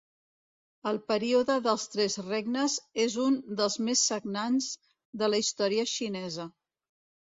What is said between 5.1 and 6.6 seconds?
de la història xinesa.